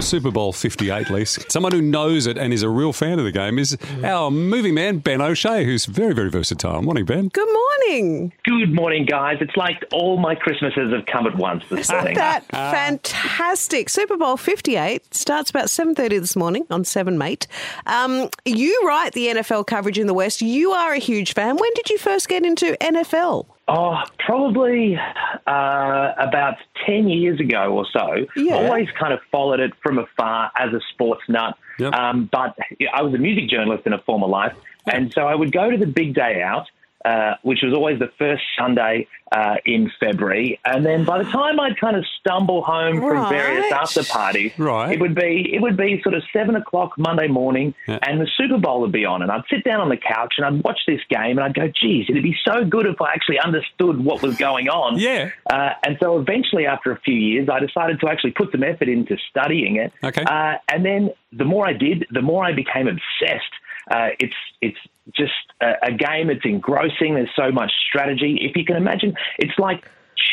for 0.00 0.06
Super 0.06 0.30
Bowl 0.30 0.52
58, 0.52 1.10
Lise. 1.10 1.38
Someone 1.48 1.72
who 1.72 1.82
knows 1.82 2.26
it 2.26 2.38
and 2.38 2.52
is 2.52 2.62
a 2.62 2.68
real 2.68 2.92
fan 2.92 3.18
of 3.18 3.24
the 3.24 3.32
game 3.32 3.58
is 3.58 3.76
our 4.02 4.30
movie 4.30 4.72
man, 4.72 4.98
Ben 4.98 5.20
O'Shea, 5.20 5.64
who's 5.64 5.84
very, 5.86 6.14
very 6.14 6.30
versatile. 6.30 6.80
Morning, 6.80 7.04
Ben. 7.04 7.28
Good 7.28 7.48
morning. 7.52 8.32
Good 8.44 8.72
morning, 8.72 9.04
guys. 9.04 9.38
It's 9.40 9.56
like 9.56 9.84
all 9.92 10.16
my 10.16 10.34
Christmases 10.34 10.92
have 10.92 11.06
come 11.06 11.26
at 11.26 11.36
once 11.36 11.64
this 11.68 11.80
Isn't 11.80 11.96
morning. 11.96 12.14
that 12.16 12.46
fantastic? 12.46 13.88
Super 13.90 14.16
Bowl 14.16 14.36
58 14.36 15.14
starts 15.14 15.50
about 15.50 15.66
7.30 15.66 16.20
this 16.20 16.36
morning 16.36 16.66
on 16.70 16.84
7mate. 16.84 17.46
Um, 17.86 18.30
you 18.44 18.82
write 18.86 19.12
the 19.12 19.26
NFL 19.26 19.66
coverage 19.66 19.98
in 19.98 20.06
the 20.06 20.14
West. 20.14 20.40
You 20.40 20.70
are 20.70 20.92
a 20.92 20.98
huge 20.98 21.34
fan. 21.34 21.56
When 21.56 21.70
did 21.74 21.90
you 21.90 21.98
first 21.98 22.28
get 22.28 22.44
into 22.44 22.76
NFL? 22.80 23.46
Oh, 23.72 24.02
probably 24.18 24.96
uh, 24.96 26.12
about 26.18 26.56
10 26.86 27.08
years 27.08 27.38
ago 27.38 27.72
or 27.72 27.86
so. 27.92 28.26
Yeah. 28.34 28.54
Always 28.54 28.88
kind 28.98 29.12
of 29.12 29.20
followed 29.30 29.60
it 29.60 29.72
from 29.80 29.98
afar 29.98 30.50
as 30.58 30.72
a 30.72 30.80
sports 30.92 31.22
nut. 31.28 31.56
Yep. 31.78 31.94
Um, 31.94 32.28
but 32.32 32.56
I 32.92 33.02
was 33.02 33.14
a 33.14 33.18
music 33.18 33.48
journalist 33.48 33.86
in 33.86 33.92
a 33.92 33.98
former 33.98 34.26
life. 34.26 34.54
And 34.92 35.12
so 35.12 35.22
I 35.22 35.36
would 35.36 35.52
go 35.52 35.70
to 35.70 35.76
the 35.76 35.86
big 35.86 36.14
day 36.14 36.42
out, 36.42 36.66
uh, 37.04 37.34
which 37.42 37.60
was 37.62 37.72
always 37.74 37.98
the 37.98 38.10
first 38.18 38.42
Sunday 38.58 39.06
uh, 39.32 39.56
in 39.64 39.90
February. 40.00 40.58
And 40.64 40.84
then 40.84 41.04
by 41.04 41.18
the 41.22 41.30
time 41.30 41.60
I'd 41.60 41.78
kind 41.78 41.96
of 41.96 42.04
stumble 42.18 42.62
home 42.62 42.98
from 43.00 43.28
various 43.28 43.70
after 43.72 44.02
parties, 44.04 44.52
Right. 44.58 44.92
it 44.92 45.00
would 45.00 45.14
be 45.14 45.50
it 45.54 45.62
would 45.62 45.76
be 45.76 46.00
sort 46.02 46.14
of 46.14 46.22
seven 46.32 46.56
o'clock 46.56 46.98
Monday 46.98 47.28
morning, 47.28 47.72
Yeah. 47.86 47.98
and 48.02 48.20
the 48.20 48.26
Super 48.36 48.58
Bowl 48.58 48.80
would 48.80 48.90
be 48.92 49.04
on, 49.04 49.22
and 49.22 49.30
I'd 49.30 49.44
sit 49.48 49.62
down 49.64 49.80
on 49.80 49.88
the 49.88 49.96
couch 49.96 50.34
and 50.36 50.46
I'd 50.46 50.62
watch 50.64 50.80
this 50.86 51.00
game, 51.08 51.38
and 51.38 51.40
I'd 51.40 51.54
go, 51.54 51.68
"Geez, 51.68 52.06
it'd 52.10 52.22
be 52.22 52.36
so 52.44 52.64
good 52.64 52.86
if 52.86 53.00
I 53.00 53.12
actually 53.12 53.38
understood 53.38 54.04
what 54.04 54.20
was 54.20 54.36
going 54.36 54.68
on." 54.68 54.98
Yeah. 54.98 55.30
Uh, 55.48 55.70
and 55.86 55.96
so 56.00 56.18
eventually, 56.18 56.66
after 56.66 56.90
a 56.90 56.98
few 57.00 57.14
years, 57.14 57.48
I 57.48 57.60
decided 57.60 58.00
to 58.00 58.08
actually 58.08 58.32
put 58.32 58.50
some 58.52 58.64
effort 58.64 58.88
into 58.88 59.16
studying 59.30 59.76
it. 59.76 59.92
Okay. 60.02 60.22
Uh, 60.24 60.56
and 60.68 60.84
then 60.84 61.10
the 61.32 61.44
more 61.44 61.66
I 61.68 61.72
did, 61.72 62.06
the 62.10 62.22
more 62.22 62.44
I 62.44 62.52
became 62.52 62.88
obsessed. 62.88 63.52
Uh, 63.90 64.10
it's 64.18 64.34
it's 64.60 64.78
just 65.16 65.32
a, 65.60 65.72
a 65.88 65.92
game 65.92 66.28
that's 66.28 66.44
engrossing. 66.44 67.14
There's 67.14 67.30
so 67.36 67.50
much 67.52 67.70
strategy. 67.88 68.38
If 68.42 68.56
you 68.56 68.64
can 68.64 68.76
imagine, 68.76 69.14
it's 69.38 69.58
like 69.58 69.84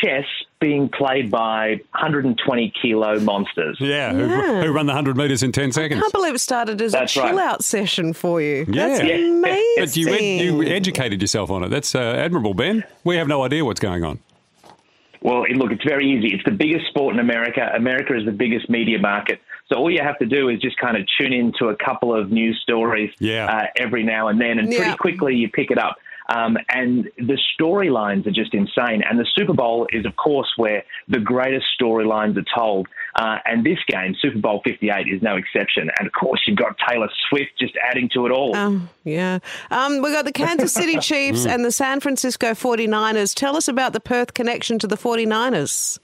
chess 0.02 0.24
being 0.60 0.88
played 0.88 1.30
by 1.30 1.80
120 1.92 2.72
kilo 2.82 3.18
monsters. 3.20 3.76
Yeah, 3.80 4.12
Who, 4.12 4.26
Yeah. 4.26 4.62
who 4.64 4.72
run 4.72 4.86
the 4.86 4.92
100 4.92 5.16
metres 5.16 5.42
in 5.42 5.50
10 5.52 5.72
seconds. 5.72 5.76
I 5.78 5.82
seconds. 5.84 6.00
can't 6.02 6.12
believe 6.12 6.34
it 6.34 6.38
started 6.40 6.82
as 6.82 6.92
That's 6.92 7.16
a 7.16 7.20
right. 7.20 7.30
chill 7.30 7.38
out 7.38 7.64
session 7.64 8.12
for 8.12 8.40
you. 8.42 8.64
That's 8.66 9.02
Yeah. 9.02 9.14
amazing. 9.16 9.74
But 9.78 9.96
you, 9.96 10.08
ed- 10.10 10.20
you 10.44 10.62
educated 10.64 11.20
yourself 11.22 11.50
on 11.50 11.62
it. 11.64 11.68
That's 11.68 11.94
uh, 11.94 12.00
admirable, 12.00 12.54
Ben. 12.54 12.84
We 13.04 13.16
have 13.16 13.28
no 13.28 13.42
idea 13.44 13.64
what's 13.64 13.80
going 13.80 14.04
on. 14.04 14.18
Well, 15.20 15.44
look, 15.54 15.72
it's 15.72 15.82
very 15.84 16.08
easy. 16.10 16.32
It's 16.34 16.44
the 16.44 16.52
biggest 16.52 16.86
sport 16.88 17.14
in 17.14 17.20
America. 17.20 17.68
America 17.74 18.16
is 18.16 18.24
the 18.24 18.30
biggest 18.32 18.70
media 18.70 18.98
market. 19.00 19.40
So 19.70 19.76
all 19.78 19.90
you 19.90 20.00
have 20.02 20.18
to 20.18 20.26
do 20.26 20.48
is 20.48 20.60
just 20.60 20.76
kind 20.78 20.96
of 20.96 21.06
tune 21.20 21.32
into 21.32 21.66
a 21.68 21.76
couple 21.76 22.14
of 22.18 22.30
news 22.30 22.58
stories 22.62 23.10
Yeah. 23.18 23.46
uh, 23.46 23.66
every 23.76 24.02
now 24.02 24.28
and 24.28 24.40
then, 24.40 24.58
and 24.58 24.72
Yeah. 24.72 24.78
pretty 24.78 24.96
quickly 24.96 25.34
you 25.36 25.48
pick 25.50 25.70
it 25.70 25.78
up. 25.78 25.96
Um, 26.30 26.58
and 26.68 27.08
the 27.16 27.38
storylines 27.58 28.26
are 28.26 28.30
just 28.30 28.52
insane. 28.52 29.02
And 29.08 29.18
the 29.18 29.24
Super 29.34 29.54
Bowl 29.54 29.86
is, 29.90 30.04
of 30.04 30.14
course, 30.16 30.48
where 30.58 30.84
the 31.08 31.18
greatest 31.20 31.64
storylines 31.80 32.36
are 32.36 32.44
told. 32.54 32.86
Uh, 33.14 33.38
and 33.46 33.64
this 33.64 33.78
game, 33.88 34.14
Super 34.20 34.38
Bowl 34.38 34.60
58, 34.62 35.06
is 35.08 35.22
no 35.22 35.36
exception. 35.36 35.90
And 35.98 36.06
of 36.06 36.12
course, 36.12 36.42
you've 36.46 36.58
got 36.58 36.76
Taylor 36.86 37.08
Swift 37.30 37.52
just 37.58 37.72
adding 37.82 38.10
to 38.12 38.26
it 38.26 38.30
all. 38.32 38.54
Oh, 38.54 38.80
yeah. 39.04 39.38
Um, 39.70 40.02
we've 40.02 40.12
got 40.12 40.26
the 40.26 40.32
Kansas 40.32 40.72
City 40.74 40.98
Chiefs 41.00 41.46
and 41.46 41.64
the 41.64 41.72
San 41.72 41.98
Francisco 42.00 42.48
49ers. 42.52 43.34
Tell 43.34 43.56
us 43.56 43.66
about 43.66 43.94
the 43.94 44.00
Perth 44.00 44.34
connection 44.34 44.78
to 44.80 44.86
the 44.86 44.96
49ers. 44.96 45.98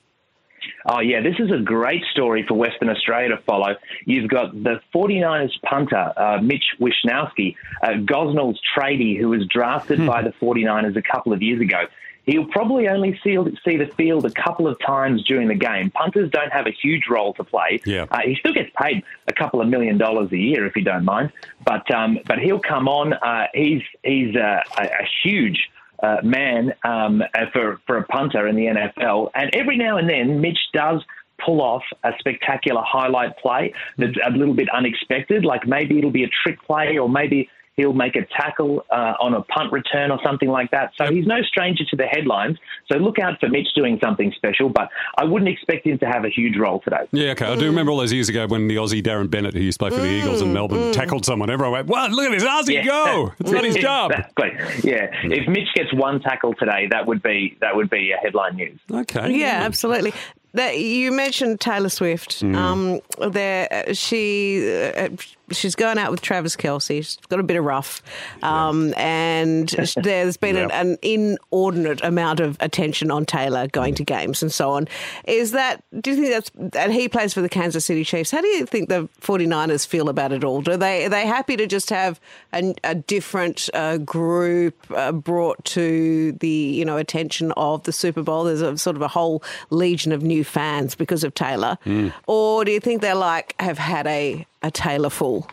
Oh, 0.86 1.00
yeah, 1.00 1.20
this 1.22 1.36
is 1.38 1.50
a 1.50 1.58
great 1.58 2.02
story 2.12 2.44
for 2.46 2.54
Western 2.54 2.90
Australia 2.90 3.30
to 3.30 3.38
follow. 3.38 3.76
You've 4.04 4.28
got 4.28 4.52
the 4.52 4.80
49ers 4.94 5.52
punter, 5.62 6.12
uh, 6.16 6.40
Mitch 6.42 6.64
Wishnowsky, 6.78 7.56
uh, 7.82 7.88
Gosnells 8.04 8.56
tradie, 8.76 9.18
who 9.18 9.30
was 9.30 9.46
drafted 9.46 10.04
by 10.06 10.22
the 10.22 10.32
49ers 10.40 10.96
a 10.96 11.02
couple 11.02 11.32
of 11.32 11.42
years 11.42 11.60
ago. 11.60 11.84
He'll 12.26 12.46
probably 12.46 12.88
only 12.88 13.18
see, 13.22 13.36
see 13.64 13.76
the 13.76 13.90
field 13.96 14.24
a 14.24 14.30
couple 14.30 14.66
of 14.66 14.78
times 14.80 15.22
during 15.24 15.48
the 15.48 15.54
game. 15.54 15.90
Punters 15.90 16.30
don't 16.30 16.52
have 16.52 16.66
a 16.66 16.70
huge 16.70 17.04
role 17.10 17.34
to 17.34 17.44
play. 17.44 17.80
Yeah. 17.84 18.06
Uh, 18.10 18.20
he 18.24 18.34
still 18.36 18.54
gets 18.54 18.70
paid 18.80 19.02
a 19.28 19.32
couple 19.32 19.60
of 19.60 19.68
million 19.68 19.98
dollars 19.98 20.32
a 20.32 20.38
year, 20.38 20.66
if 20.66 20.74
you 20.74 20.82
don't 20.82 21.04
mind. 21.04 21.32
But 21.64 21.90
um, 21.94 22.18
but 22.26 22.38
he'll 22.38 22.60
come 22.60 22.88
on. 22.88 23.12
Uh, 23.12 23.48
he's 23.52 23.82
he's 24.02 24.34
uh, 24.36 24.62
a, 24.78 24.82
a 24.82 25.08
huge 25.22 25.68
uh, 26.04 26.20
man 26.22 26.74
um, 26.84 27.22
uh, 27.22 27.46
for 27.52 27.80
for 27.86 27.96
a 27.96 28.04
punter 28.04 28.46
in 28.46 28.56
the 28.56 28.66
NFL, 28.66 29.30
and 29.34 29.54
every 29.54 29.76
now 29.76 29.96
and 29.96 30.08
then 30.08 30.40
Mitch 30.40 30.58
does 30.72 31.02
pull 31.44 31.60
off 31.60 31.82
a 32.04 32.12
spectacular 32.18 32.82
highlight 32.84 33.36
play 33.38 33.72
that's 33.98 34.16
a 34.26 34.30
little 34.30 34.54
bit 34.54 34.68
unexpected. 34.70 35.44
Like 35.44 35.66
maybe 35.66 35.98
it'll 35.98 36.10
be 36.10 36.24
a 36.24 36.30
trick 36.42 36.62
play, 36.62 36.98
or 36.98 37.08
maybe 37.08 37.48
he'll 37.76 37.92
make 37.92 38.16
a 38.16 38.24
tackle 38.40 38.84
uh, 38.90 39.14
on 39.20 39.34
a 39.34 39.42
punt 39.42 39.72
return 39.72 40.10
or 40.10 40.18
something 40.24 40.48
like 40.48 40.70
that. 40.70 40.92
So 40.96 41.10
he's 41.12 41.26
no 41.26 41.42
stranger 41.42 41.84
to 41.90 41.96
the 41.96 42.04
headlines. 42.06 42.56
So 42.90 42.98
look 42.98 43.18
out 43.18 43.40
for 43.40 43.48
Mitch 43.48 43.68
doing 43.74 43.98
something 44.02 44.32
special, 44.36 44.68
but 44.68 44.88
I 45.18 45.24
wouldn't 45.24 45.48
expect 45.50 45.86
him 45.86 45.98
to 45.98 46.06
have 46.06 46.24
a 46.24 46.28
huge 46.30 46.56
role 46.56 46.80
today. 46.80 47.06
Yeah, 47.12 47.30
okay. 47.32 47.46
I 47.46 47.56
do 47.56 47.66
remember 47.66 47.92
all 47.92 47.98
those 47.98 48.12
years 48.12 48.28
ago 48.28 48.46
when 48.46 48.68
the 48.68 48.76
Aussie 48.76 49.02
Darren 49.02 49.28
Bennett, 49.30 49.54
who 49.54 49.60
used 49.60 49.78
to 49.80 49.86
play 49.88 49.96
for 49.96 50.02
the 50.02 50.10
Eagles 50.10 50.40
in 50.42 50.52
Melbourne, 50.52 50.92
tackled 50.92 51.24
someone. 51.24 51.50
Everyone 51.50 51.72
went, 51.72 51.88
"Wow, 51.88 52.06
look 52.08 52.26
at 52.26 52.32
this 52.38 52.44
Aussie 52.44 52.74
Yeah. 52.74 52.84
go! 52.84 53.32
It's 53.40 53.50
not 53.50 53.64
his 53.64 53.76
job." 53.88 54.12
Exactly. 54.12 54.50
Yeah. 54.90 55.08
If 55.24 55.48
Mitch 55.48 55.68
gets 55.74 55.92
one 55.92 56.20
tackle 56.20 56.54
today, 56.54 56.88
that 56.90 57.06
would 57.06 57.22
be 57.22 57.56
that 57.60 57.74
would 57.74 57.90
be 57.90 58.12
a 58.12 58.16
headline 58.18 58.56
news. 58.56 58.78
Okay. 58.90 59.36
Yeah, 59.36 59.62
absolutely. 59.64 60.12
That, 60.54 60.78
you 60.78 61.10
mentioned 61.10 61.60
Taylor 61.60 61.88
Swift. 61.88 62.40
Mm. 62.40 62.54
Um, 62.54 63.32
there, 63.32 63.92
she 63.92 64.92
uh, 64.96 65.08
she's 65.50 65.74
going 65.74 65.98
out 65.98 66.10
with 66.10 66.20
Travis 66.20 66.56
Kelce. 66.56 66.96
She's 66.96 67.18
got 67.28 67.40
a 67.40 67.42
bit 67.42 67.56
of 67.56 67.64
rough, 67.64 68.02
um, 68.42 68.94
and 68.96 69.68
there's 69.96 70.36
been 70.36 70.56
an, 70.56 70.68
Yeah. 70.70 70.80
an 70.80 70.98
inordinate 71.02 72.02
amount 72.02 72.40
of 72.40 72.56
attention 72.60 73.10
on 73.10 73.24
Taylor 73.26 73.66
going 73.68 73.94
to 73.96 74.04
games 74.04 74.42
and 74.42 74.52
so 74.52 74.70
on. 74.72 74.88
Is 75.26 75.52
that? 75.52 75.82
Do 76.00 76.10
you 76.10 76.16
think 76.16 76.28
that's? 76.30 76.50
And 76.76 76.92
he 76.92 77.08
plays 77.08 77.34
for 77.34 77.40
the 77.42 77.48
Kansas 77.48 77.84
City 77.84 78.04
Chiefs. 78.04 78.30
How 78.30 78.40
do 78.40 78.46
you 78.48 78.66
think 78.66 78.88
the 78.88 79.08
49ers 79.20 79.86
feel 79.86 80.08
about 80.08 80.32
it 80.32 80.44
all? 80.44 80.62
Do 80.62 80.76
they 80.76 81.04
are 81.06 81.08
they 81.08 81.26
happy 81.26 81.56
to 81.56 81.66
just 81.66 81.90
have 81.90 82.20
a, 82.52 82.74
a 82.84 82.94
different 82.94 83.68
uh, 83.74 83.98
group 83.98 84.76
uh, 84.94 85.12
brought 85.12 85.64
to 85.66 86.32
the 86.32 86.48
you 86.48 86.84
know 86.84 86.96
attention 86.96 87.52
of 87.56 87.82
the 87.84 87.92
Super 87.92 88.22
Bowl? 88.22 88.44
There's 88.44 88.60
a 88.62 88.76
sort 88.78 88.96
of 88.96 89.02
a 89.02 89.08
whole 89.08 89.42
legion 89.70 90.12
of 90.12 90.22
new 90.22 90.44
fans 90.44 90.94
because 90.94 91.24
of 91.24 91.34
Taylor, 91.34 91.78
or 92.26 92.64
do 92.64 92.72
you 92.72 92.80
think 92.80 93.02
they're 93.02 93.14
like 93.14 93.54
have 93.60 93.78
had 93.78 94.06
a 94.06 94.46
a 94.64 94.70
Taylor 94.70 95.10
full? 95.10 95.46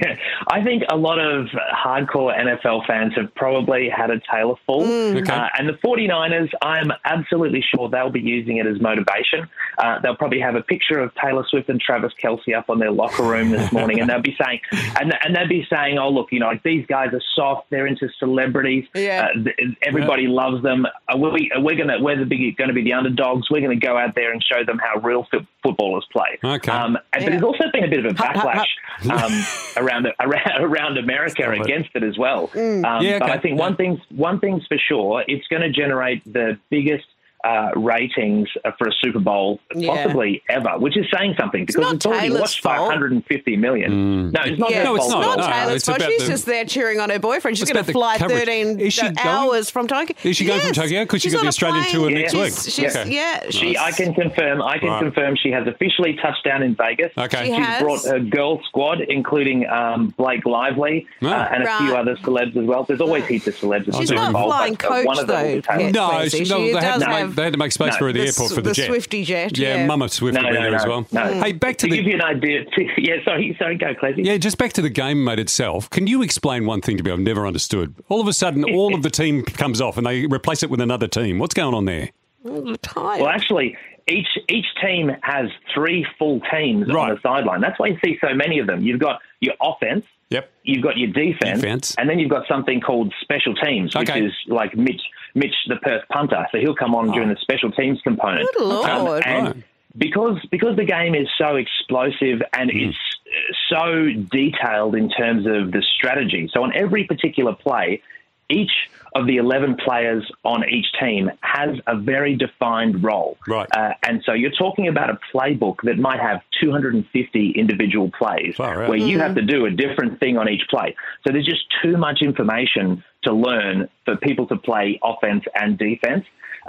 Yeah. 0.00 0.16
I 0.48 0.62
think 0.62 0.82
a 0.90 0.96
lot 0.96 1.18
of 1.18 1.46
hardcore 1.74 2.36
NFL 2.38 2.86
fans 2.86 3.12
have 3.16 3.34
probably 3.34 3.88
had 3.88 4.10
a 4.10 4.20
Taylor 4.32 4.54
full. 4.66 4.82
Okay. 4.82 5.32
Uh, 5.32 5.48
and 5.58 5.68
the 5.68 5.74
49ers, 5.74 6.50
I'm 6.62 6.90
absolutely 7.04 7.62
sure 7.74 7.88
they'll 7.88 8.10
be 8.10 8.20
using 8.20 8.56
it 8.58 8.66
as 8.66 8.80
motivation. 8.80 9.48
Uh, 9.78 9.98
they'll 10.00 10.16
probably 10.16 10.40
have 10.40 10.54
a 10.54 10.62
picture 10.62 10.98
of 10.98 11.12
Taylor 11.14 11.44
Swift 11.48 11.68
and 11.68 11.80
Travis 11.80 12.12
Kelce 12.22 12.56
up 12.56 12.70
on 12.70 12.78
their 12.78 12.90
locker 12.90 13.22
room 13.22 13.50
this 13.50 13.70
morning, 13.78 14.00
and 14.00 14.08
they'll 14.08 14.22
be 14.22 14.36
saying, 14.42 14.60
and, 15.00 15.14
and 15.24 15.34
they'll 15.36 15.48
be 15.48 15.66
saying, 15.70 15.98
oh, 15.98 16.08
look, 16.08 16.28
you 16.32 16.40
know, 16.40 16.46
like 16.46 16.62
these 16.62 16.86
guys 16.86 17.12
are 17.12 17.22
soft. 17.34 17.70
They're 17.70 17.86
into 17.86 18.08
celebrities. 18.18 18.84
Yeah. 18.94 19.28
Uh, 19.34 19.44
th- 19.44 19.56
everybody 19.82 20.26
loves 20.26 20.62
them. 20.62 20.86
Uh, 21.08 21.16
we, 21.16 21.50
we're 21.58 21.76
going 21.76 21.88
to, 21.88 21.98
we're 22.00 22.18
the 22.18 22.24
big, 22.24 22.56
going 22.56 22.68
to 22.68 22.74
be 22.74 22.82
the 22.82 22.92
underdogs. 22.92 23.50
We're 23.50 23.60
going 23.60 23.78
to 23.78 23.86
go 23.86 23.96
out 23.96 24.14
there 24.14 24.32
and 24.32 24.42
show 24.42 24.64
them 24.64 24.78
how 24.78 25.00
real 25.00 25.26
f- 25.32 25.44
footballers 25.62 26.06
play. 26.12 26.38
Okay. 26.42 26.70
Um, 26.72 26.96
and, 27.12 27.22
Yeah. 27.22 27.26
But 27.26 27.30
there's 27.30 27.42
also 27.42 27.64
been 27.72 27.84
a 27.84 27.88
bit 27.88 28.04
of 28.04 28.12
a 28.12 28.16
Hup, 28.16 28.36
hup, 28.36 28.66
backlash 29.06 29.10
um, 29.24 29.46
around 29.84 29.89
around 29.90 30.06
around 30.60 30.98
America 30.98 31.42
Stop 31.42 31.64
against 31.64 31.90
it 31.94 32.02
as 32.02 32.16
well. 32.18 32.50
Um, 32.54 33.02
Yeah, 33.02 33.18
But. 33.18 33.30
I 33.30 33.38
think 33.38 33.58
one 33.58 33.76
thing's 33.76 34.00
one 34.10 34.40
thing's 34.40 34.66
for 34.66 34.78
sure, 34.78 35.24
it's 35.26 35.46
going 35.48 35.62
to 35.62 35.70
generate 35.70 36.24
the 36.24 36.58
biggest. 36.70 37.04
Uh, 37.42 37.70
ratings 37.74 38.46
uh, 38.66 38.70
for 38.76 38.86
a 38.86 38.92
Super 39.02 39.18
Bowl 39.18 39.60
Yeah. 39.74 39.94
possibly 39.94 40.42
ever, 40.50 40.72
which 40.78 40.94
is 40.98 41.06
saying 41.10 41.36
something 41.40 41.64
because 41.64 41.80
not 41.80 41.94
it's 41.94 42.04
already 42.04 42.26
Taylor's 42.28 42.40
watched 42.42 42.62
by 42.62 42.76
fault. 42.76 42.88
150 42.90 43.56
million. 43.56 44.30
No, 44.30 44.40
it's 44.44 44.58
not 44.58 44.70
Yeah, 44.70 44.82
No, 44.82 44.96
it's 44.96 45.10
fault 45.10 45.24
not. 45.24 45.38
No. 45.38 45.46
Taylor's 45.50 45.76
it's 45.76 45.86
fault. 45.86 46.02
She's 46.02 46.20
the- 46.22 46.28
just 46.28 46.44
there 46.44 46.66
cheering 46.66 47.00
on 47.00 47.08
her 47.08 47.18
boyfriend. 47.18 47.56
She's 47.56 47.64
going 47.64 47.76
to 47.76 47.80
about 47.80 47.86
the 47.86 47.92
fly 47.94 48.18
13 48.18 48.78
Is 48.78 48.92
she 48.92 49.00
going? 49.00 49.18
hours 49.20 49.70
from 49.70 49.86
Tokyo. 49.88 50.14
Is 50.22 50.36
she 50.36 50.44
going 50.44 50.60
from 50.60 50.68
Yes. 50.68 50.76
Tokyo? 50.76 51.06
'Cause 51.06 51.22
she 51.22 51.28
She's 51.30 51.32
got 51.32 51.38
the 51.38 51.40
on 51.40 51.46
a 51.46 51.48
Australian 51.48 51.84
plane. 51.84 51.94
tour 51.94 52.10
next 52.10 52.32
She's- 52.32 52.66
week. 52.66 52.74
she's- 52.74 52.96
Okay. 52.96 53.10
Yeah, 53.10 53.40
She, 53.48 53.78
I 53.78 53.90
can 53.92 54.12
confirm. 54.12 54.60
I 54.60 54.76
can 54.76 54.88
Right. 54.90 55.02
confirm 55.02 55.34
she 55.36 55.50
has 55.50 55.66
officially 55.66 56.18
touched 56.20 56.44
down 56.44 56.62
in 56.62 56.74
Vegas. 56.74 57.10
Okay. 57.16 57.44
She 57.46 57.54
She's 57.54 57.64
has. 57.64 57.82
brought 57.82 58.04
her 58.04 58.18
girl 58.20 58.60
squad, 58.64 59.00
including 59.00 59.66
um, 59.66 60.12
Blake 60.18 60.44
Lively 60.44 61.06
Oh. 61.22 61.28
uh, 61.28 61.48
and 61.54 61.62
a 61.64 61.78
few 61.78 61.96
other 61.96 62.16
celebs 62.16 62.54
as 62.54 62.66
well. 62.66 62.84
There's 62.84 63.00
always 63.00 63.24
heaps 63.26 63.46
of 63.46 63.54
celebs. 63.56 63.96
She's 63.98 64.10
not 64.10 64.32
flying 64.32 64.76
coach, 64.76 65.06
one 65.06 65.18
of 65.18 65.26
them 65.26 65.42
though, 65.42 65.48
is 65.48 65.64
Taylor. 65.64 65.78
Pet. 65.84 65.94
No, 65.94 66.28
she, 66.28 66.38
no 66.40 66.44
She 66.44 66.72
they, 66.74 66.80
had, 66.80 66.98
does 66.98 67.02
to 67.04 67.08
make, 67.08 67.29
have 67.30 67.36
they 67.36 67.44
had 67.44 67.52
to 67.54 67.58
make 67.58 67.72
space 67.72 67.92
No, 67.94 67.98
for 67.98 68.04
her 68.04 68.08
at 68.10 68.14
the, 68.14 68.20
the 68.20 68.26
airport 68.26 68.50
for 68.50 68.54
the, 68.56 68.70
the 68.70 68.74
jet. 68.74 68.86
Swifty 68.86 69.24
jet, 69.24 69.56
Yeah, 69.58 69.76
yeah. 69.76 69.86
Mama 69.86 70.08
Swift 70.08 70.34
No, 70.34 70.42
will 70.42 70.48
be 70.50 70.54
no, 70.56 70.60
there 70.62 70.70
no, 70.70 70.76
as 70.76 70.86
well. 70.86 71.06
no. 71.12 71.40
Hey, 71.42 71.52
back 71.52 71.76
to 71.78 71.88
To 71.88 71.96
give 71.96 72.04
you 72.04 72.14
an 72.14 72.22
idea, 72.22 72.64
yeah, 72.98 73.16
sorry, 73.24 73.56
sorry, 73.58 73.76
go, 73.76 73.94
Clairsy. 73.94 74.24
yeah, 74.24 74.36
just 74.36 74.58
back 74.58 74.72
to 74.74 74.82
the 74.82 74.90
game 74.90 75.24
mate 75.24 75.38
itself. 75.38 75.88
Can 75.90 76.06
you 76.06 76.22
explain 76.22 76.66
one 76.66 76.80
thing 76.80 76.96
to 76.98 77.02
me 77.02 77.10
I've 77.10 77.18
never 77.18 77.46
understood? 77.46 77.94
All 78.08 78.20
of 78.20 78.28
a 78.28 78.32
sudden, 78.32 78.64
all 78.74 78.94
of 78.94 79.02
the 79.02 79.10
team 79.10 79.42
comes 79.44 79.80
off 79.80 79.96
and 79.96 80.06
they 80.06 80.26
replace 80.26 80.62
it 80.62 80.70
with 80.70 80.80
another 80.80 81.08
team. 81.08 81.38
What's 81.38 81.54
going 81.54 81.74
on 81.74 81.84
there? 81.86 82.10
all 82.44 82.62
the 82.62 82.78
time. 82.78 83.20
Well, 83.20 83.28
actually, 83.28 83.76
each 84.08 84.26
each 84.48 84.64
team 84.82 85.10
has 85.22 85.50
three 85.74 86.06
full 86.18 86.40
teams 86.50 86.88
Right. 86.88 87.10
on 87.10 87.14
the 87.16 87.20
sideline. 87.22 87.60
That's 87.60 87.78
why 87.78 87.88
you 87.88 87.98
see 88.02 88.18
so 88.20 88.32
many 88.34 88.58
of 88.58 88.66
them. 88.66 88.82
You've 88.82 88.98
got 88.98 89.20
your 89.40 89.54
offense, 89.60 90.06
Yep. 90.30 90.50
you've 90.62 90.82
got 90.82 90.96
your 90.96 91.10
defense, 91.12 91.60
Defense. 91.60 91.94
and 91.98 92.08
then 92.08 92.18
you've 92.18 92.30
got 92.30 92.48
something 92.48 92.80
called 92.80 93.12
special 93.20 93.54
teams, 93.54 93.94
which 93.94 94.08
is 94.16 94.32
like 94.46 94.74
Mitch, 94.74 95.02
Mitch 95.34 95.54
the 95.68 95.76
Perth 95.76 96.02
punter. 96.10 96.46
So 96.52 96.58
he'll 96.58 96.74
come 96.74 96.94
on 96.94 97.10
during 97.12 97.28
the 97.28 97.36
special 97.40 97.70
teams 97.70 98.00
component. 98.02 98.48
Good 98.56 98.64
Lord. 98.66 99.22
and 99.26 99.62
because 99.96 100.38
because 100.50 100.76
the 100.76 100.84
game 100.84 101.14
is 101.14 101.28
so 101.38 101.56
explosive 101.56 102.42
and 102.52 102.70
Mm. 102.70 102.88
it's 102.88 102.96
uh, 103.26 103.52
so 103.68 104.08
detailed 104.30 104.94
in 104.94 105.08
terms 105.10 105.46
of 105.46 105.72
the 105.72 105.82
strategy. 105.96 106.48
So 106.52 106.62
on 106.64 106.72
every 106.74 107.04
particular 107.04 107.54
play, 107.54 108.02
each 108.48 108.72
of 109.14 109.26
the 109.26 109.36
11 109.36 109.76
players 109.76 110.28
on 110.44 110.68
each 110.68 110.86
team 111.00 111.30
has 111.40 111.76
a 111.86 111.96
very 111.96 112.34
defined 112.36 113.02
role. 113.04 113.36
Right. 113.46 113.68
Uh, 113.76 113.92
and 114.04 114.22
so 114.24 114.32
you're 114.32 114.50
talking 114.52 114.88
about 114.88 115.10
a 115.10 115.18
playbook 115.34 115.76
that 115.84 115.98
might 115.98 116.20
have 116.20 116.40
250 116.60 117.50
individual 117.52 118.10
plays 118.16 118.54
Far 118.56 118.84
out. 118.84 118.88
where 118.88 118.98
you 118.98 119.18
have 119.18 119.34
to 119.36 119.42
do 119.42 119.66
a 119.66 119.70
different 119.70 120.18
thing 120.20 120.36
on 120.36 120.48
each 120.48 120.62
play. 120.68 120.94
So 121.26 121.32
there's 121.32 121.46
just 121.46 121.64
too 121.82 121.96
much 121.96 122.22
information 122.22 123.02
to 123.24 123.32
learn 123.32 123.88
for 124.04 124.16
people 124.16 124.46
to 124.48 124.56
play 124.56 124.98
offense 125.02 125.44
and 125.54 125.78
defense. 125.78 126.24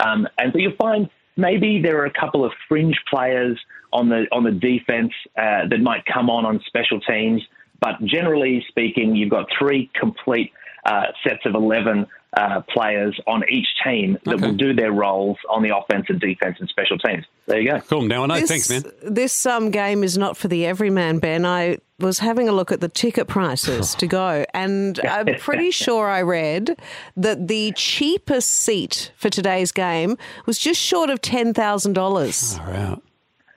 Um, 0.06 0.28
and 0.38 0.52
so 0.54 0.60
you'll 0.60 0.76
find 0.76 1.10
maybe 1.38 1.82
there 1.82 2.00
are 2.02 2.06
a 2.06 2.14
couple 2.14 2.46
of 2.46 2.52
fringe 2.68 3.00
players 3.10 3.60
on 3.94 4.10
the 4.10 4.26
on 4.32 4.44
the 4.44 4.52
defense 4.52 5.12
uh, 5.38 5.68
that 5.70 5.80
might 5.82 6.06
come 6.06 6.30
on 6.30 6.46
on 6.46 6.62
special 6.66 7.00
teams. 7.02 7.42
But 7.80 8.04
generally 8.06 8.64
speaking, 8.68 9.16
you've 9.16 9.32
got 9.32 9.48
three 9.58 9.90
complete 10.00 10.52
uh, 10.86 11.08
sets 11.24 11.46
of 11.46 11.56
11 11.56 12.06
uh, 12.38 12.62
players 12.70 13.20
on 13.28 13.44
each 13.50 13.68
team 13.84 14.18
that 14.24 14.36
Okay. 14.36 14.48
will 14.48 14.54
do 14.56 14.74
their 14.74 14.92
roles 14.92 15.38
on 15.50 15.64
the 15.64 15.76
offense 15.76 16.06
and 16.10 16.20
defense 16.20 16.58
and 16.60 16.70
special 16.70 16.98
teams. 16.98 17.26
There 17.46 17.60
you 17.60 17.72
go. 17.72 17.80
Cool. 17.82 18.04
Now 18.04 18.24
I 18.24 18.28
know. 18.28 18.40
This, 18.40 18.50
Thanks, 18.50 18.70
man. 18.70 18.84
This 19.04 19.46
um, 19.46 19.70
game 19.72 20.04
is 20.04 20.18
not 20.18 20.38
for 20.38 20.48
the 20.48 20.66
everyman, 20.66 21.20
Ben. 21.20 21.46
I 21.46 21.80
was 22.00 22.20
having 22.20 22.48
a 22.48 22.52
look 22.54 22.72
at 22.72 22.80
the 22.80 22.88
ticket 22.88 23.28
prices 23.28 23.94
to 24.00 24.08
go, 24.08 24.46
and 24.54 25.00
I'm 25.04 25.36
pretty 25.40 25.72
sure 25.86 26.10
I 26.10 26.22
read 26.22 26.80
that 27.18 27.48
the 27.50 27.74
cheapest 27.76 28.50
seat 28.50 29.12
for 29.18 29.30
today's 29.30 29.72
game 29.74 30.18
was 30.46 30.58
just 30.58 30.80
short 30.82 31.10
of 31.10 31.22
ten 31.22 31.54
thousand 31.54 31.94
dollars. 31.94 32.58
Far. 32.58 33.00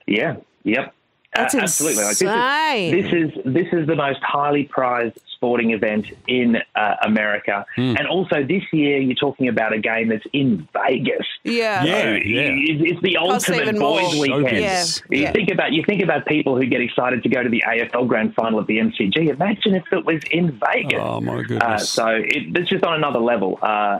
Yeah. 0.06 0.37
Yep. 0.65 0.93
That's 1.34 1.54
Uh, 1.54 1.58
absolutely. 1.58 2.04
Like, 2.04 2.19
this, 2.19 3.12
is, 3.12 3.34
this 3.34 3.44
is 3.46 3.54
this 3.54 3.66
is 3.81 3.86
the 3.86 3.96
most 3.96 4.20
highly 4.22 4.64
prized 4.64 5.19
sporting 5.34 5.72
event 5.72 6.06
in 6.28 6.56
uh, 6.76 6.94
America, 7.02 7.66
Hmm. 7.76 7.96
and 7.98 8.06
also 8.06 8.42
this 8.44 8.62
year 8.72 8.98
you're 8.98 9.14
talking 9.16 9.48
about 9.48 9.72
a 9.72 9.78
game 9.78 10.08
that's 10.08 10.25
in 10.32 10.66
Vegas. 10.72 11.26
Yeah. 11.42 11.84
Yeah. 11.84 12.02
So 12.02 12.08
it's, 12.22 12.92
it's 12.92 13.02
the 13.02 13.14
Costs 13.14 13.48
ultimate 13.50 13.69
even 13.69 13.78
more. 13.81 14.00
boys' 14.00 14.19
weekend. 14.20 14.58
Yeah, 14.60 14.84
You 15.10 15.22
yeah. 15.25 15.32
think 15.32 15.50
about 15.50 15.72
you 15.72 15.82
think 15.84 16.02
about 16.02 16.25
people 16.26 16.56
who 16.56 16.64
get 16.66 16.81
excited 16.81 17.22
to 17.25 17.28
go 17.28 17.42
to 17.42 17.48
the 17.50 17.62
AFL 17.66 18.06
Grand 18.06 18.34
Final 18.34 18.60
at 18.60 18.66
the 18.69 18.78
MCG. 18.78 19.28
Imagine 19.28 19.75
if 19.75 19.84
it 19.92 20.04
was 20.06 20.22
in 20.31 20.58
Vegas. 20.66 21.00
Oh 21.02 21.20
my 21.20 21.38
Uh, 21.38 21.42
goodness. 21.42 21.90
so 21.90 22.06
it, 22.08 22.56
it's 22.56 22.70
just 22.70 22.84
on 22.84 22.94
another 22.94 23.20
level. 23.20 23.58
Uh, 23.60 23.66
uh, 23.66 23.98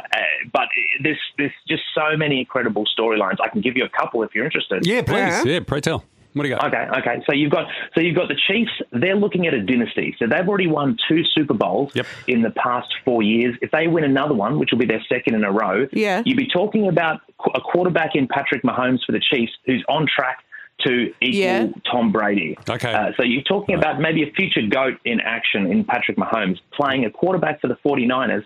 but 0.52 0.69
there's 1.02 1.19
there's 1.36 1.52
just 1.69 1.82
so 1.94 2.16
many 2.16 2.38
incredible 2.38 2.84
storylines. 2.96 3.36
I 3.42 3.48
can 3.48 3.60
give 3.60 3.76
you 3.76 3.84
a 3.84 3.88
couple 3.90 4.22
if 4.22 4.34
you're 4.34 4.44
interested. 4.46 4.86
yeah, 4.86 5.02
please. 5.02 5.16
Yeah. 5.16 5.42
Yeah. 5.44 5.60
pray 5.66 5.81
tell. 5.81 6.04
What 6.34 6.42
do 6.42 6.48
you 6.48 6.56
got? 6.56 6.66
Okay, 6.66 6.98
okay. 6.98 7.22
So 7.26 7.32
you've 7.32 7.50
got 7.52 7.66
so 7.94 8.00
you've 8.00 8.16
got 8.16 8.28
the 8.28 8.36
Chiefs. 8.48 8.70
They're 8.92 9.16
looking 9.16 9.46
at 9.46 9.54
a 9.54 9.62
dynasty. 9.62 10.14
So 10.19 10.26
they've 10.26 10.46
already 10.46 10.66
won 10.66 10.96
two 11.08 11.22
Super 11.34 11.54
Bowls 11.54 11.92
Yep. 11.94 12.06
in 12.28 12.42
the 12.42 12.50
past 12.50 12.88
four 13.04 13.22
years. 13.22 13.56
If 13.62 13.70
they 13.70 13.86
win 13.86 14.04
another 14.04 14.34
one, 14.34 14.58
which 14.58 14.70
will 14.72 14.78
be 14.78 14.86
their 14.86 15.02
second 15.08 15.34
in 15.34 15.44
a 15.44 15.52
row, 15.52 15.86
Yeah. 15.92 16.22
you'd 16.26 16.36
be 16.36 16.48
talking 16.48 16.88
about 16.88 17.20
a 17.54 17.60
quarterback 17.60 18.14
in 18.16 18.26
Patrick 18.28 18.62
Mahomes 18.62 19.04
for 19.06 19.12
the 19.12 19.20
Chiefs, 19.20 19.52
who's 19.64 19.84
on 19.88 20.06
track 20.06 20.38
to 20.84 21.12
equal 21.20 21.40
Yeah. 21.40 21.66
Tom 21.90 22.10
Brady. 22.10 22.58
Okay. 22.69 22.92
Uh, 22.92 23.12
so 23.16 23.22
you're 23.22 23.42
talking 23.42 23.76
about 23.76 24.00
maybe 24.00 24.22
a 24.28 24.32
future 24.32 24.62
goat 24.69 24.98
in 25.04 25.20
action 25.20 25.70
in 25.70 25.84
Patrick 25.84 26.16
Mahomes 26.16 26.58
playing 26.72 27.04
a 27.04 27.10
quarterback 27.10 27.60
for 27.60 27.69
the 27.69 27.76
49ers. 27.76 28.44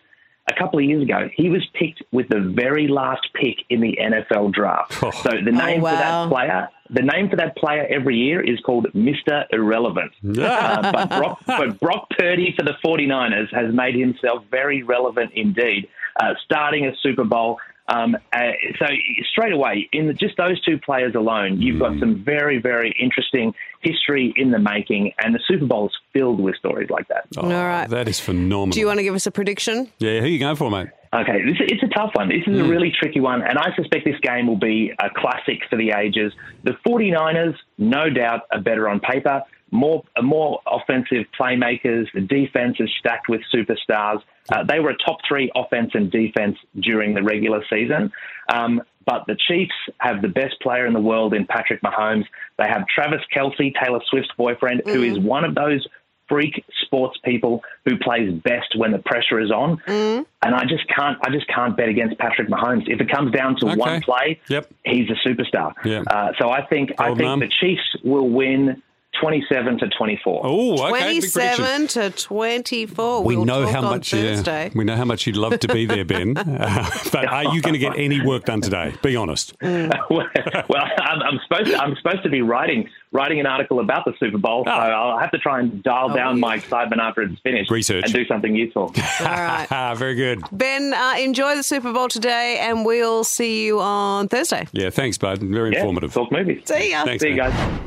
A 0.50 0.55
couple 0.58 0.79
of 0.79 0.85
years 0.87 1.02
ago, 1.02 1.29
he 1.35 1.50
was 1.50 1.62
picked 1.75 2.02
with 2.11 2.29
the 2.31 2.40
very 2.40 2.88
last 2.88 3.29
pick 3.35 3.56
in 3.69 3.81
the 3.82 3.99
NFL 4.00 4.50
draft. 4.52 5.02
Oh. 5.02 5.11
So 5.11 5.31
the 5.31 5.52
name 5.52 5.81
for 5.81 5.85
wow. 5.85 6.25
that 6.26 6.29
player, 6.31 6.69
the 6.90 7.02
name 7.02 7.29
for 7.29 7.37
that 7.37 7.56
player 7.56 7.87
every 7.90 8.17
year 8.17 8.40
is 8.40 8.58
called 8.61 8.87
Mr. 8.94 9.44
Irrelevant. 9.52 10.12
Uh, 10.49 10.93
but, 10.93 11.08
Brock, 11.08 11.38
but 11.46 11.81
Brock 11.81 12.08
Purdy 12.19 12.55
for 12.56 12.64
the 12.64 12.75
49ers 12.85 13.52
has 13.52 13.75
made 13.75 13.94
himself 13.94 14.44
very 14.50 14.82
relevant 14.82 15.31
indeed, 15.35 15.88
uh, 16.20 16.35
starting 16.44 16.87
a 16.87 16.93
Super 17.02 17.25
Bowl. 17.25 17.58
Um, 17.88 18.17
uh, 18.32 18.38
so 18.79 18.87
straight 19.32 19.52
away, 19.52 19.88
in 19.93 20.08
the, 20.08 20.12
just 20.12 20.37
those 20.37 20.61
two 20.62 20.79
players 20.79 21.14
alone, 21.14 21.61
you've 21.61 21.81
got 21.81 21.99
some 21.99 22.23
very, 22.23 22.58
very 22.61 22.94
interesting 23.00 23.55
history 23.81 24.32
in 24.37 24.50
the 24.50 24.58
making, 24.58 25.12
and 25.19 25.35
the 25.35 25.40
Super 25.46 25.64
Bowl 25.67 25.87
is 25.87 25.93
filled 26.12 26.40
with 26.40 26.56
stories 26.56 26.90
like 26.90 27.08
that. 27.08 27.25
Oh, 27.37 27.43
All 27.43 27.64
right. 27.64 27.88
That 27.88 28.08
is 28.08 28.20
phenomenal. 28.20 28.73
Do 28.73 28.81
you 28.81 28.87
want 28.87 28.99
to 28.99 29.05
give 29.05 29.14
us 29.14 29.26
a 29.26 29.31
prediction? 29.31 29.90
yeah. 29.99 30.20
Who 30.20 30.26
are 30.26 30.29
you 30.29 30.38
going 30.38 30.56
for, 30.56 30.70
mate? 30.70 30.88
Okay, 31.13 31.43
this, 31.45 31.57
it's 31.61 31.83
a 31.83 31.89
tough 31.89 32.11
one. 32.15 32.29
This 32.29 32.47
is 32.47 32.61
a 32.61 32.65
really 32.65 32.93
tricky 32.99 33.21
one, 33.21 33.43
and 33.43 33.59
I 33.59 33.75
suspect 33.77 34.05
this 34.05 34.21
game 34.21 34.47
will 34.47 34.59
be 34.59 34.93
a 34.99 35.09
classic 35.09 35.61
for 35.71 35.77
the 35.77 35.93
ages. 35.93 36.33
The 36.65 36.73
49ers, 36.87 37.55
no 37.79 38.11
doubt, 38.11 38.43
are 38.53 38.61
better 38.61 38.89
on 38.89 39.01
paper, 39.01 39.43
more 39.71 40.03
more 40.21 40.61
offensive 40.67 41.25
playmakers. 41.39 42.07
The 42.13 42.21
defense 42.21 42.77
is 42.79 42.91
stacked 42.99 43.29
with 43.29 43.41
superstars. 43.55 44.21
Uh, 44.51 44.65
they 44.65 44.81
were 44.81 44.91
a 44.91 44.97
top 44.97 45.19
three 45.27 45.51
offense 45.55 45.91
and 45.95 46.11
defense 46.11 46.57
during 46.79 47.15
the 47.15 47.23
regular 47.23 47.63
season. 47.71 48.13
Um, 48.53 48.83
but 49.07 49.25
the 49.27 49.37
Chiefs 49.49 49.73
have 49.99 50.21
the 50.21 50.29
best 50.29 50.61
player 50.61 50.87
in 50.87 50.93
the 50.93 51.01
world 51.01 51.33
in 51.33 51.47
Patrick 51.47 51.81
Mahomes. 51.81 52.25
They 52.59 52.67
have 52.69 52.87
Travis 52.95 53.23
Kelce, 53.35 53.73
Taylor 53.83 54.01
Swift's 54.11 54.33
boyfriend, 54.37 54.83
who 54.85 55.03
is 55.03 55.19
one 55.19 55.45
of 55.45 55.55
those 55.55 55.87
freak 56.29 56.65
sports 56.83 57.19
people 57.25 57.63
who 57.85 57.97
plays 57.99 58.33
best 58.43 58.77
when 58.77 58.93
the 58.93 58.99
pressure 58.99 59.41
is 59.41 59.51
on. 59.51 59.81
And 59.87 60.27
I 60.55 60.65
just 60.65 60.87
can't 60.89 61.19
I 61.23 61.31
just 61.31 61.47
can't 61.49 61.77
bet 61.77 61.89
against 61.89 62.19
Patrick 62.19 62.49
Mahomes. 62.49 62.85
If 62.89 63.01
it 63.01 63.11
comes 63.11 63.33
down 63.33 63.57
to 63.61 63.67
Okay. 63.67 63.77
one 63.77 64.01
play, 64.03 64.41
Yep. 64.49 64.69
he's 64.85 65.09
a 65.11 65.29
superstar. 65.29 65.73
Yeah. 65.85 66.03
Uh, 66.07 66.33
so 66.39 66.51
I 66.51 66.63
think 66.67 66.93
I 66.99 67.09
think 67.09 67.23
mum. 67.23 67.41
the 67.41 67.49
Chiefs 67.61 67.97
will 68.05 68.29
win 68.29 68.83
27 69.20 69.79
to 69.79 69.88
24. 69.88 70.41
Oh, 70.44 70.73
okay. 70.75 70.88
Twenty-seven 70.88 71.87
to 71.88 72.11
twenty-four. 72.11 73.23
We 73.25 73.37
We'll 73.37 73.44
know 73.44 73.65
talk 73.65 73.73
how 73.73 73.79
on 73.85 73.91
much. 73.91 74.12
Yeah, 74.12 74.37
Thursday. 74.37 74.70
we 74.75 74.85
know 74.85 74.97
how 74.97 75.05
much 75.05 75.26
you'd 75.26 75.37
love 75.37 75.59
to 75.61 75.69
be 75.69 75.87
there, 75.87 76.05
Ben. 76.05 76.37
Uh, 76.37 76.88
but 77.12 77.26
are 77.26 77.44
you 77.55 77.61
going 77.61 77.73
to 77.75 77.79
get 77.79 77.99
any 77.99 78.20
work 78.25 78.44
done 78.44 78.61
today? 78.61 78.94
Be 79.03 79.17
honest. 79.17 79.55
well, 79.62 79.87
I'm, 80.11 81.23
I'm 81.23 81.41
supposed 81.47 81.70
to, 81.70 81.76
I'm 81.82 81.97
supposed 81.97 82.23
to 82.23 82.29
be 82.29 82.43
writing 82.43 82.88
writing 83.11 83.41
an 83.41 83.47
article 83.47 83.81
about 83.81 84.05
the 84.05 84.12
Super 84.20 84.37
Bowl, 84.38 84.65
so 84.67 84.70
Ah. 84.70 85.12
I'll 85.12 85.19
have 85.19 85.31
to 85.31 85.38
try 85.38 85.61
and 85.61 85.83
dial 85.83 86.11
down 86.11 86.38
my 86.40 86.57
excitement 86.57 87.00
after 87.00 87.23
it's 87.23 87.40
finished 87.40 87.71
Research. 87.71 88.04
and 88.04 88.12
do 88.12 88.26
something 88.26 88.54
useful. 88.54 88.93
All 89.21 89.26
right. 89.26 89.95
Very 89.97 90.14
good. 90.14 90.43
Ben, 90.52 90.93
uh, 90.93 91.14
enjoy 91.19 91.57
the 91.57 91.62
Super 91.62 91.93
Bowl 91.93 92.09
today, 92.09 92.59
and 92.61 92.85
we'll 92.85 93.25
see 93.25 93.64
you 93.64 93.81
on 93.81 94.28
Thursday. 94.28 94.66
Yeah, 94.73 94.90
thanks, 94.90 95.16
bud. 95.16 95.38
Very 95.38 95.73
yeah, 95.73 95.78
informative. 95.81 96.12
talk 96.12 96.31
movies. 96.31 96.62
See 96.66 96.90
ya. 96.90 97.04
Thanks, 97.04 97.23
See 97.23 97.31
you 97.31 97.37
guys. 97.37 97.81